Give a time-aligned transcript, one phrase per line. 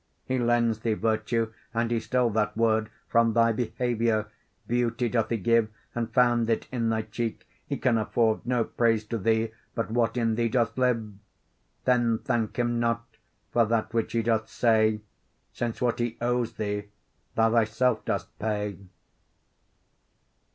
[0.25, 4.25] He lends thee virtue, and he stole that word From thy behaviour;
[4.67, 9.05] beauty doth he give, And found it in thy cheek: he can afford No praise
[9.09, 11.13] to thee, but what in thee doth live.
[11.85, 13.05] Then thank him not
[13.51, 15.01] for that which he doth say,
[15.53, 16.85] Since what he owes thee,
[17.35, 18.79] thou thyself dost pay.